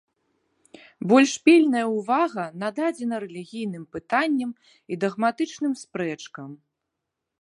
Больш 1.11 1.33
пільная 1.49 1.83
ўвага 1.97 2.45
нададзена 2.63 3.15
рэлігійным 3.25 3.83
пытанням 3.99 4.51
і 4.95 4.99
дагматычным 5.05 5.73
спрэчкам. 5.83 6.49